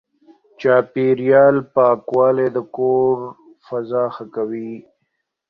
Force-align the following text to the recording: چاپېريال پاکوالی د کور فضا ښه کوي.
چاپېريال 0.59 1.55
پاکوالی 1.73 2.47
د 2.55 2.57
کور 2.75 3.15
فضا 3.65 4.03
ښه 4.15 4.25
کوي. 4.35 4.71